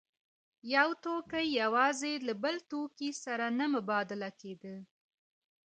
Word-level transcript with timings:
یو 0.75 0.89
توکی 1.03 1.45
یوازې 1.61 2.13
له 2.27 2.33
یو 2.35 2.39
بل 2.43 2.55
توکي 2.71 3.09
سره 3.23 3.45
نه 3.59 3.65
مبادله 3.75 4.29
کېده 4.39 4.75